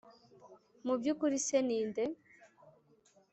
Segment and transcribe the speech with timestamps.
[0.85, 2.03] Mu by ukuri se ni nde